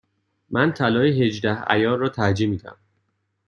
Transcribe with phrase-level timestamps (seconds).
[0.49, 2.77] من طلای هجده عیار را ترجیح می دهم.